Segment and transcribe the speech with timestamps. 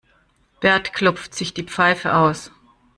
[0.61, 2.49] Bert klopft sich die Pfeife aus.